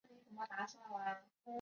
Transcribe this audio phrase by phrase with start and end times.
[0.03, 1.21] 他曾经担任拿索县的县长。